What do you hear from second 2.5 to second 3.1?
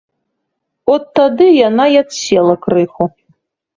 крыху.